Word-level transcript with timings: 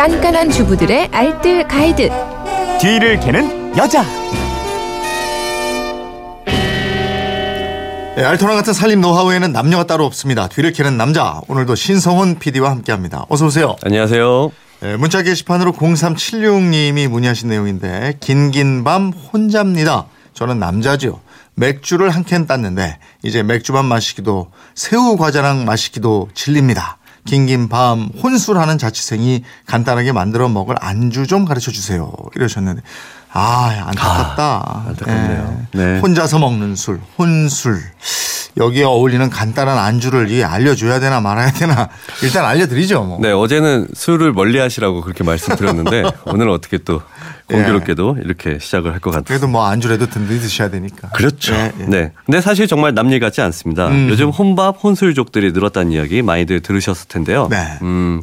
깐깐한 0.00 0.48
주부들의 0.50 1.10
알뜰 1.12 1.68
가이드. 1.68 2.08
뒤를 2.80 3.20
캐는 3.20 3.76
여자. 3.76 4.02
네, 8.16 8.24
알토란 8.24 8.56
같은 8.56 8.72
살림 8.72 9.02
노하우에는 9.02 9.52
남녀가 9.52 9.84
따로 9.84 10.06
없습니다. 10.06 10.48
뒤를 10.48 10.72
캐는 10.72 10.96
남자. 10.96 11.42
오늘도 11.48 11.74
신성훈 11.74 12.38
PD와 12.38 12.70
함께합니다. 12.70 13.26
어서 13.28 13.44
오세요. 13.44 13.76
안녕하세요. 13.84 14.50
네, 14.80 14.96
문자 14.96 15.20
게시판으로 15.22 15.72
0376님이 15.72 17.06
문의하신 17.06 17.50
내용인데 17.50 18.14
긴긴 18.20 18.84
밤 18.84 19.10
혼자입니다. 19.12 20.06
저는 20.32 20.58
남자죠. 20.58 21.20
맥주를 21.56 22.08
한 22.08 22.24
캔 22.24 22.46
땄는데 22.46 22.98
이제 23.22 23.42
맥주만 23.42 23.84
마시기도 23.84 24.50
새우 24.74 25.18
과자랑 25.18 25.66
마시기도 25.66 26.30
질립니다. 26.32 26.96
긴긴 27.26 27.68
밤 27.68 28.10
혼술하는 28.22 28.78
자취생이 28.78 29.44
간단하게 29.66 30.12
만들어 30.12 30.48
먹을 30.48 30.76
안주 30.80 31.26
좀 31.26 31.44
가르쳐 31.44 31.70
주세요. 31.70 32.12
이러셨는데 32.34 32.82
아 33.32 33.84
안타깝다. 33.86 34.42
아, 34.42 34.84
안타깝네요. 34.88 35.66
예. 35.74 35.78
네. 35.78 35.98
혼자서 36.00 36.38
먹는 36.38 36.76
술, 36.76 37.00
혼술. 37.18 37.80
여기에 38.56 38.84
어울리는 38.84 39.30
간단한 39.30 39.78
안주를 39.78 40.30
이 40.30 40.42
알려줘야 40.44 41.00
되나 41.00 41.20
말아야 41.20 41.52
되나 41.52 41.88
일단 42.22 42.44
알려드리죠. 42.44 43.02
뭐. 43.04 43.18
네, 43.20 43.30
어제는 43.30 43.88
술을 43.94 44.32
멀리 44.32 44.58
하시라고 44.58 45.00
그렇게 45.02 45.22
말씀드렸는데 45.24 46.02
오늘은 46.26 46.52
어떻게 46.52 46.78
또 46.78 47.00
공교롭게도 47.48 48.18
이렇게 48.24 48.58
시작을 48.60 48.92
할 48.92 49.00
것 49.00 49.10
같아요. 49.10 49.24
그래도 49.24 49.48
뭐 49.48 49.66
안주라도 49.66 50.06
든든히 50.06 50.40
드셔야 50.40 50.68
되니까. 50.70 51.08
그렇죠. 51.10 51.54
예, 51.54 51.72
예. 51.80 51.84
네. 51.84 52.12
근데 52.26 52.40
사실 52.40 52.66
정말 52.66 52.92
남일 52.94 53.18
같지 53.18 53.40
않습니다. 53.40 53.88
음. 53.88 54.08
요즘 54.10 54.28
혼밥, 54.28 54.76
혼술족들이 54.82 55.52
늘었다는 55.52 55.90
이야기 55.92 56.20
많이들 56.22 56.60
들으셨을 56.60 57.08
텐데요. 57.08 57.48
네. 57.50 57.78
음, 57.82 58.22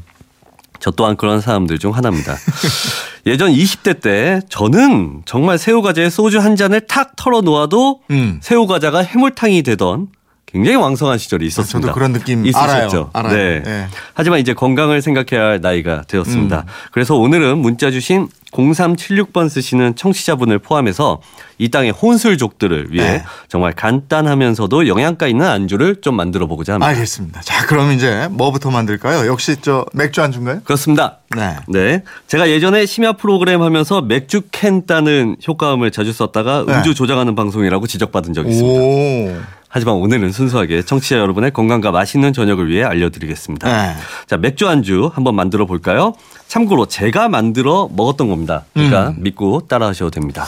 저 0.80 0.91
또한 0.91 1.17
그런 1.17 1.41
사람들 1.41 1.80
중 1.80 1.95
하나입니다. 1.95 2.36
예전 3.25 3.52
20대 3.52 4.00
때 4.02 4.39
저는 4.50 5.23
정말 5.25 5.58
새우과자에 5.58 6.09
소주 6.09 6.39
한 6.39 6.56
잔을 6.56 6.81
탁 6.81 7.16
털어 7.17 7.41
놓아도 7.41 8.02
음. 8.12 8.39
새우과자가 8.41 9.00
해물탕이 9.00 9.64
되던 9.64 10.08
굉장히 10.48 10.78
왕성한 10.78 11.17
시절이 11.17 11.45
있었습니다. 11.48 11.88
저도 11.88 11.94
그런 11.94 12.14
느낌 12.14 12.45
있으셨죠? 12.45 13.09
알아요. 13.14 13.31
알아요. 13.31 13.34
네. 13.36 13.64
예. 13.67 13.88
하지만 14.14 14.40
이제 14.40 14.53
건강을 14.53 15.02
생각해야 15.02 15.45
할 15.45 15.62
나이가 15.62 16.03
되었습니다. 16.08 16.59
음. 16.59 16.72
그래서 16.92 17.16
오늘은 17.16 17.58
문자 17.58 17.92
주신 17.92 18.30
0376번 18.53 19.50
쓰시는 19.50 19.95
청취자분을 19.98 20.59
포함해서 20.59 21.20
이 21.58 21.70
땅의 21.70 21.92
혼술족들을 21.92 22.88
위해 22.92 23.12
네. 23.12 23.23
정말 23.50 23.73
간단하면서도 23.73 24.88
영양가 24.88 25.28
있는 25.28 25.45
안주를 25.45 25.98
좀 26.00 26.16
만들어 26.16 26.48
보고자 26.48 26.75
합니다. 26.75 26.88
알겠습니다. 26.88 27.42
자, 27.42 27.66
그럼 27.66 27.92
이제 27.92 28.30
뭐부터 28.31 28.72
만들까요? 28.72 29.28
역시 29.28 29.58
저 29.62 29.86
맥주 29.94 30.22
안주인가요? 30.22 30.62
그렇습니다. 30.64 31.18
네. 31.36 31.58
네. 31.68 32.03
제가 32.28 32.50
예전에 32.50 32.86
심야 32.86 33.14
프로그램 33.14 33.62
하면서 33.62 34.00
맥주 34.02 34.44
캔 34.52 34.86
따는 34.86 35.36
효과음을 35.45 35.92
자주 35.92 36.14
썼다가 36.14 36.64
네. 36.66 36.73
음주 36.73 36.95
조장하는 36.95 37.36
방송이라고 37.36 37.86
지적받은 37.86 38.34
적이 38.34 38.52
있습니다. 38.52 38.81
오. 38.81 39.58
하지만 39.78 39.94
오늘은 39.95 40.31
순수하게 40.31 40.81
청취자 40.81 41.17
여러분의 41.20 41.52
건강과 41.52 41.92
맛있는 41.92 42.33
저녁을 42.33 42.67
위해 42.67 42.83
알려드리겠습니다. 42.83 43.67
네. 43.70 43.95
자, 44.25 44.36
맥주 44.36 44.67
안주 44.67 45.11
한번 45.14 45.36
만들어 45.36 45.67
볼까요? 45.67 46.16
참고로 46.47 46.88
제가 46.88 47.30
만들어 47.30 47.88
먹었던 47.95 48.28
겁니다. 48.28 48.66
그러니까 48.73 49.09
음. 49.09 49.17
믿고 49.19 49.67
따라 49.67 49.86
하셔도 49.86 50.09
됩니다. 50.09 50.47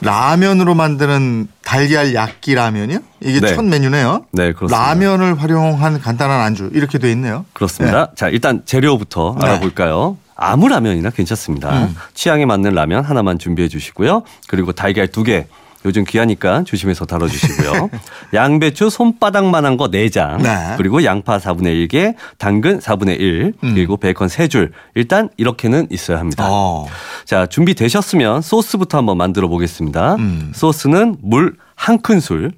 라면으로 0.00 0.76
만드는 0.76 1.48
달걀 1.64 2.14
약기 2.14 2.54
라면이요? 2.54 3.00
이게 3.20 3.40
네. 3.40 3.56
첫 3.56 3.64
메뉴네요. 3.64 4.26
네, 4.30 4.52
그렇습니다. 4.52 4.78
라면을 4.78 5.42
활용한 5.42 6.00
간단한 6.00 6.40
안주 6.40 6.70
이렇게 6.72 6.98
돼 6.98 7.10
있네요. 7.12 7.44
그렇습니다. 7.52 8.12
자, 8.14 8.28
일단 8.28 8.62
재료부터 8.64 9.38
네. 9.40 9.46
알아볼까요? 9.46 10.18
아무 10.36 10.68
라면이나 10.68 11.10
괜찮습니다. 11.10 11.86
음. 11.86 11.96
취향에 12.14 12.46
맞는 12.46 12.74
라면 12.74 13.04
하나만 13.04 13.40
준비해 13.40 13.66
주시고요. 13.66 14.22
그리고 14.46 14.70
달걀 14.70 15.08
두 15.08 15.24
개. 15.24 15.48
요즘 15.84 16.04
귀하니까 16.04 16.64
조심해서 16.64 17.04
다뤄주시고요. 17.04 17.90
양배추 18.34 18.90
손바닥만한 18.90 19.76
거 19.76 19.88
4장. 19.88 20.42
네. 20.42 20.74
그리고 20.76 21.04
양파 21.04 21.38
4분의 21.38 21.88
1개, 21.88 22.14
당근 22.38 22.80
4분의 22.80 23.20
1, 23.20 23.52
음. 23.62 23.74
그리고 23.74 23.96
베이컨 23.96 24.28
3줄. 24.28 24.72
일단 24.94 25.28
이렇게는 25.36 25.86
있어야 25.90 26.18
합니다. 26.18 26.48
어. 26.50 26.86
자, 27.24 27.46
준비되셨으면 27.46 28.42
소스부터 28.42 28.98
한번 28.98 29.16
만들어 29.18 29.48
보겠습니다. 29.48 30.16
음. 30.16 30.52
소스는 30.54 31.16
물 31.22 31.56
한 31.76 32.00
큰술, 32.00 32.52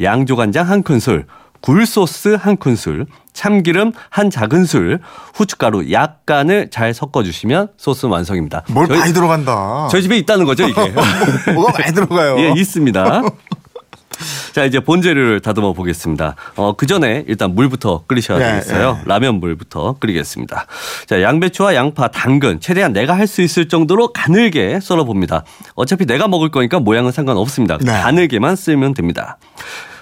양조간장 0.00 0.68
한 0.70 0.82
큰술, 0.82 1.26
굴소스 1.60 2.36
한 2.40 2.56
큰술, 2.56 3.06
참기름 3.32 3.92
한 4.08 4.30
작은술, 4.30 5.00
후춧가루 5.34 5.92
약간을 5.92 6.70
잘 6.70 6.92
섞어주시면 6.94 7.68
소스 7.76 8.06
완성입니다. 8.06 8.64
뭘 8.70 8.86
저희, 8.88 8.98
많이 8.98 9.12
들어간다. 9.12 9.88
저희 9.90 10.02
집에 10.02 10.16
있다는 10.18 10.44
거죠, 10.46 10.66
이게? 10.66 10.80
뭐가 11.54 11.72
많이 11.78 11.94
들어가요. 11.94 12.38
예, 12.40 12.52
있습니다. 12.56 13.22
자, 14.52 14.64
이제 14.64 14.80
본재료를 14.80 15.40
다듬어 15.40 15.72
보겠습니다. 15.72 16.34
어, 16.56 16.74
그 16.76 16.86
전에 16.86 17.24
일단 17.26 17.54
물부터 17.54 18.04
끓이셔야 18.06 18.38
예, 18.38 18.52
되겠어요. 18.52 18.98
예. 19.00 19.08
라면 19.08 19.40
물부터 19.40 19.96
끓이겠습니다. 19.98 20.66
자, 21.06 21.22
양배추와 21.22 21.74
양파, 21.74 22.08
당근, 22.08 22.60
최대한 22.60 22.92
내가 22.92 23.16
할 23.16 23.26
수 23.30 23.40
있을 23.42 23.68
정도로 23.68 24.12
가늘게 24.12 24.80
썰어 24.82 25.04
봅니다. 25.04 25.44
어차피 25.76 26.04
내가 26.04 26.26
먹을 26.26 26.50
거니까 26.50 26.80
모양은 26.80 27.12
상관없습니다. 27.12 27.78
네. 27.78 27.92
가늘게만 27.92 28.56
쓸면 28.56 28.92
됩니다. 28.94 29.38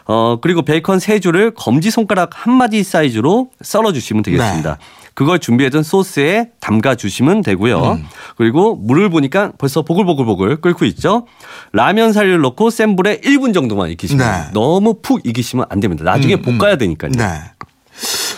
어, 0.09 0.39
그리고 0.41 0.63
베이컨 0.63 0.99
세 0.99 1.21
줄을 1.21 1.53
검지 1.55 1.91
손가락 1.91 2.31
한 2.33 2.55
마디 2.55 2.83
사이즈로 2.83 3.51
썰어 3.61 3.93
주시면 3.93 4.23
되겠습니다. 4.23 4.77
네. 4.77 4.85
그걸 5.13 5.39
준비해둔 5.39 5.83
소스에 5.83 6.51
담가 6.61 6.95
주시면 6.95 7.43
되고요. 7.43 7.83
음. 7.83 8.05
그리고 8.37 8.77
물을 8.77 9.11
보니까 9.11 9.53
벌써 9.59 9.83
보글보글보글 9.83 10.61
끓고 10.61 10.85
있죠. 10.87 11.27
라면 11.73 12.13
사리를 12.13 12.41
넣고 12.41 12.71
센 12.71 12.97
불에 12.97 13.19
1분 13.21 13.53
정도만 13.53 13.91
익히시면 13.91 14.27
네. 14.27 14.51
너무 14.55 14.95
푹 15.03 15.27
익히시면 15.27 15.67
안 15.69 15.81
됩니다. 15.81 16.05
나중에 16.05 16.37
음, 16.37 16.43
음. 16.47 16.59
볶아야 16.59 16.77
되니까요. 16.77 17.11
네. 17.13 17.25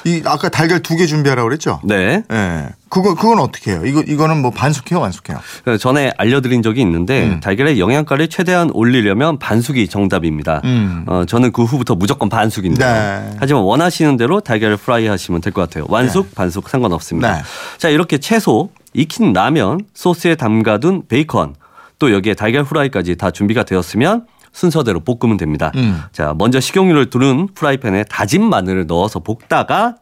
이 0.05 0.23
아까 0.25 0.49
달걀 0.49 0.81
두 0.81 0.97
개 0.97 1.07
준비하라고 1.07 1.49
그랬죠? 1.49 1.81
네. 1.85 2.23
예. 2.33 2.69
그거 2.89 3.15
그건 3.15 3.39
어떻게 3.39 3.71
해요? 3.73 3.83
이거 3.85 4.01
이거는 4.01 4.43
뭐 4.43 4.51
반숙해요, 4.51 4.99
완숙해요? 5.01 5.39
그래서 5.65 5.79
전에 5.79 6.13
알려드린 6.17 6.63
적이 6.63 6.81
있는데 6.83 7.25
음. 7.25 7.41
달걀의 7.41 7.79
영양가를 7.79 8.29
최대한 8.29 8.71
올리려면 8.73 9.39
반숙이 9.39 9.89
정답입니다. 9.89 10.61
음. 10.65 11.05
어, 11.07 11.25
저는 11.27 11.53
그 11.53 11.63
후부터 11.65 11.95
무조건 11.95 12.29
반숙인데 12.29 12.85
네. 12.85 13.31
하지만 13.39 13.63
원하시는 13.63 14.17
대로 14.17 14.41
달걀을 14.41 14.77
프라이 14.77 15.07
하시면 15.07 15.41
될 15.41 15.53
것 15.53 15.63
같아요. 15.63 15.85
완숙, 15.89 16.35
반숙 16.35 16.69
상관없습니다. 16.69 17.37
네. 17.37 17.43
자 17.79 17.89
이렇게 17.89 18.19
채소, 18.19 18.71
익힌 18.95 19.33
라면, 19.33 19.81
소스에 19.95 20.35
담가둔 20.35 21.03
베이컨 21.09 21.55
또 21.99 22.13
여기에 22.13 22.35
달걀 22.35 22.63
후라이까지 22.63 23.17
다 23.17 23.31
준비가 23.31 23.63
되었으면 23.63 24.27
순서대로 24.53 25.01
볶으면 25.01 25.37
됩니다. 25.37 25.73
음. 25.77 26.03
자 26.13 26.35
먼저 26.37 26.61
식용유를 26.61 27.11
두른 27.11 27.49
프라이팬에 27.55 28.05
다진 28.05 28.49
마늘을 28.49 28.87
넣어서 28.87 29.21
볶다가 29.21 29.97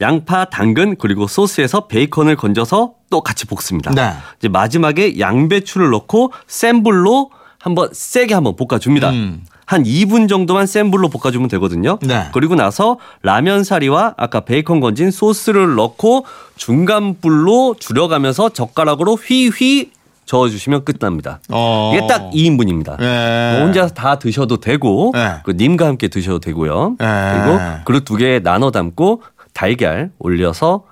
양파, 0.00 0.44
당근 0.44 0.96
그리고 0.98 1.26
소스에서 1.26 1.86
베이컨을 1.86 2.36
건져서 2.36 2.94
또 3.10 3.20
같이 3.20 3.46
볶습니다. 3.46 3.92
네. 3.92 4.12
이제 4.38 4.48
마지막에 4.48 5.18
양배추를 5.18 5.90
넣고 5.90 6.32
센 6.46 6.82
불로 6.82 7.30
한번 7.58 7.88
세게 7.92 8.34
한번 8.34 8.56
볶아줍니다. 8.56 9.10
음. 9.10 9.44
한 9.66 9.82
2분 9.82 10.28
정도만 10.28 10.66
센 10.66 10.90
불로 10.90 11.08
볶아주면 11.08 11.48
되거든요. 11.48 11.98
네. 12.02 12.28
그리고 12.32 12.54
나서 12.54 12.98
라면 13.22 13.64
사리와 13.64 14.14
아까 14.18 14.40
베이컨 14.40 14.80
건진 14.80 15.10
소스를 15.10 15.74
넣고 15.74 16.26
중간 16.56 17.18
불로 17.20 17.74
줄여가면서 17.78 18.50
젓가락으로 18.50 19.14
휘휘 19.14 19.90
저어주시면 20.26 20.84
끝납니다. 20.84 21.40
어. 21.50 21.92
이게 21.94 22.06
딱 22.06 22.30
2인분입니다. 22.32 23.00
예. 23.00 23.52
뭐 23.56 23.66
혼자 23.66 23.86
다 23.88 24.18
드셔도 24.18 24.58
되고 24.58 25.10
네. 25.14 25.36
그 25.44 25.52
님과 25.52 25.86
함께 25.86 26.08
드셔도 26.08 26.38
되고요. 26.40 26.96
네. 26.98 27.32
그리고 27.32 27.58
그릇 27.84 28.04
두 28.04 28.16
개 28.16 28.40
나눠 28.40 28.70
담고 28.70 29.22
달걀 29.52 30.10
올려서 30.18 30.84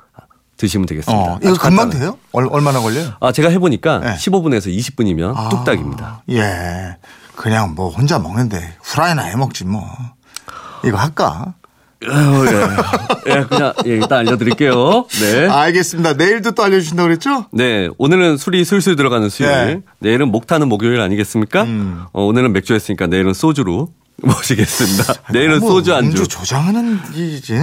드시면 0.56 0.86
되겠습니다. 0.86 1.32
어, 1.34 1.38
이거 1.42 1.54
금방. 1.54 1.90
돼요? 1.90 2.16
얼, 2.32 2.46
얼마나 2.50 2.80
걸려요? 2.80 3.08
아 3.20 3.32
제가 3.32 3.48
해보니까 3.48 3.98
네. 3.98 4.14
15분에서 4.14 4.68
20분이면 4.76 5.34
아, 5.36 5.48
뚝딱입니다. 5.48 6.22
예. 6.30 6.96
그냥 7.34 7.74
뭐 7.74 7.88
혼자 7.88 8.18
먹는데 8.18 8.76
후라이나 8.82 9.22
해 9.22 9.34
먹지 9.36 9.64
뭐. 9.64 9.84
이거 10.84 10.98
할까? 10.98 11.54
아유, 12.08 12.46
예. 13.26 13.30
예, 13.32 13.44
그냥 13.44 13.72
예, 13.86 13.90
일단 13.90 14.18
알려드릴게요. 14.20 15.06
네. 15.20 15.48
알겠습니다. 15.48 16.14
내일도 16.14 16.52
또 16.52 16.62
알려주신다고 16.62 17.06
그랬죠? 17.08 17.46
네, 17.52 17.88
오늘은 17.98 18.36
술이 18.36 18.64
술술 18.64 18.96
들어가는 18.96 19.28
수요일. 19.28 19.66
네. 19.66 19.80
내일은 20.00 20.28
목 20.28 20.46
타는 20.46 20.68
목요일 20.68 21.00
아니겠습니까? 21.00 21.62
음. 21.64 22.04
어, 22.12 22.24
오늘은 22.24 22.52
맥주 22.52 22.74
했으니까 22.74 23.06
내일은 23.06 23.32
소주로 23.34 23.90
모시겠습니다. 24.22 25.14
내일은 25.32 25.60
뭐 25.60 25.70
소주 25.70 25.94
안주. 25.94 26.08
음주 26.18 26.28
조장하는 26.28 26.98
이지 27.14 27.54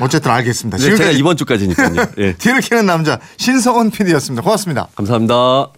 어쨌든 0.00 0.30
알겠습니다. 0.30 0.76
네, 0.78 0.84
제가 0.84 0.96
지금까지 0.96 1.18
이번 1.18 1.36
주까지니까요. 1.36 2.06
예. 2.18 2.32
뒤를 2.34 2.60
캐는 2.60 2.86
남자 2.86 3.18
신성원 3.36 3.90
PD였습니다. 3.90 4.42
고맙습니다. 4.42 4.88
감사합니다. 4.94 5.70